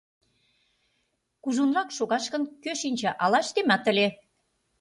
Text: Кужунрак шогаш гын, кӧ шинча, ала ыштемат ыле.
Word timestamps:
Кужунрак 1.43 1.89
шогаш 1.97 2.25
гын, 2.33 2.43
кӧ 2.63 2.71
шинча, 2.81 3.11
ала 3.23 3.37
ыштемат 3.45 3.83
ыле. 3.91 4.07